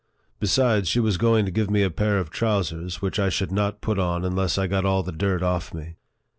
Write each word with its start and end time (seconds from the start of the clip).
Besides, 0.39 0.87
she 0.87 0.99
was 0.99 1.19
going 1.19 1.45
to 1.45 1.51
give 1.51 1.69
me 1.69 1.83
a 1.83 1.91
pair 1.91 2.17
of 2.17 2.31
trousers, 2.31 3.03
which 3.03 3.19
I 3.19 3.29
should 3.29 3.51
not 3.51 3.81
put 3.81 3.99
on 3.99 4.25
unless 4.25 4.57
I 4.57 4.65
got 4.65 4.83
all 4.83 5.03
the 5.03 5.11
dirt 5.11 5.43
off 5.43 5.75
me. 5.75 5.97